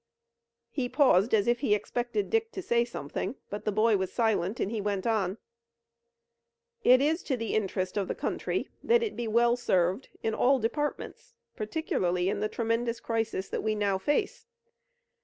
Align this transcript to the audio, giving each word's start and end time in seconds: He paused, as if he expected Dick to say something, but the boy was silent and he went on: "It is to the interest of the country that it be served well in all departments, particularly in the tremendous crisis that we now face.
He 0.71 0.89
paused, 0.89 1.31
as 1.31 1.45
if 1.45 1.59
he 1.59 1.75
expected 1.75 2.31
Dick 2.31 2.51
to 2.53 2.63
say 2.63 2.85
something, 2.85 3.35
but 3.51 3.65
the 3.65 3.71
boy 3.71 3.97
was 3.97 4.11
silent 4.11 4.59
and 4.59 4.71
he 4.71 4.81
went 4.81 5.05
on: 5.05 5.37
"It 6.83 7.01
is 7.03 7.21
to 7.21 7.37
the 7.37 7.53
interest 7.53 7.97
of 7.97 8.07
the 8.07 8.15
country 8.15 8.67
that 8.81 9.03
it 9.03 9.15
be 9.15 9.25
served 9.57 10.09
well 10.11 10.19
in 10.23 10.33
all 10.33 10.57
departments, 10.57 11.35
particularly 11.55 12.29
in 12.29 12.39
the 12.39 12.49
tremendous 12.49 12.99
crisis 12.99 13.47
that 13.49 13.61
we 13.61 13.75
now 13.75 13.99
face. 13.99 14.47